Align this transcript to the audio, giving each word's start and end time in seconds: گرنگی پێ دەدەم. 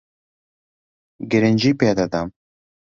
گرنگی 1.31 1.71
پێ 1.79 1.91
دەدەم. 1.99 2.27